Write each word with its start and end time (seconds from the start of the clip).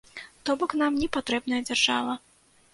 То 0.45 0.55
бок 0.63 0.71
нам 0.81 0.97
не 1.03 1.11
патрэбная 1.19 1.61
дзяржава. 1.71 2.19